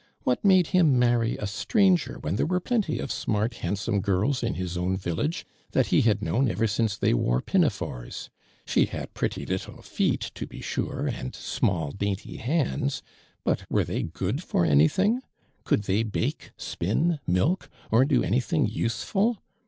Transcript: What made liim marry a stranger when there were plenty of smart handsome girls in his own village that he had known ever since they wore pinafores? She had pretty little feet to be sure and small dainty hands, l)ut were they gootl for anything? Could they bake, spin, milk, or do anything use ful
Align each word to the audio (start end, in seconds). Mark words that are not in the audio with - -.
What 0.23 0.43
made 0.43 0.65
liim 0.73 0.93
marry 0.93 1.37
a 1.37 1.45
stranger 1.45 2.17
when 2.21 2.35
there 2.35 2.47
were 2.47 2.59
plenty 2.59 2.97
of 2.97 3.11
smart 3.11 3.53
handsome 3.57 4.01
girls 4.01 4.41
in 4.41 4.55
his 4.55 4.75
own 4.75 4.97
village 4.97 5.45
that 5.73 5.85
he 5.93 6.01
had 6.01 6.23
known 6.23 6.49
ever 6.49 6.65
since 6.65 6.97
they 6.97 7.13
wore 7.13 7.39
pinafores? 7.39 8.31
She 8.65 8.85
had 8.87 9.13
pretty 9.13 9.45
little 9.45 9.83
feet 9.83 10.31
to 10.33 10.47
be 10.47 10.59
sure 10.59 11.05
and 11.05 11.35
small 11.35 11.91
dainty 11.91 12.37
hands, 12.37 13.03
l)ut 13.45 13.63
were 13.69 13.83
they 13.83 14.01
gootl 14.05 14.41
for 14.41 14.65
anything? 14.65 15.21
Could 15.65 15.83
they 15.83 16.01
bake, 16.01 16.49
spin, 16.57 17.19
milk, 17.27 17.69
or 17.91 18.03
do 18.03 18.23
anything 18.23 18.65
use 18.65 19.03
ful 19.03 19.37